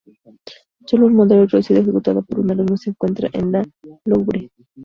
[0.87, 3.71] Sólo un modelo reducido ejecutado por un alumno se encuentra en el
[4.05, 4.49] Louvre.